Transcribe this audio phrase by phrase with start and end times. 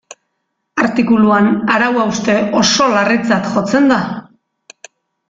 [0.83, 4.01] Artikuluan arau hauste oso larritzat jotzen da.